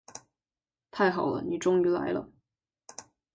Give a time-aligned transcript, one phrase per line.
[0.89, 2.27] 太好了，你终于来了。